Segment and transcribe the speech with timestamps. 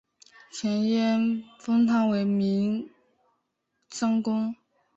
[0.51, 2.89] 前燕封他为岷
[3.91, 4.55] 山公。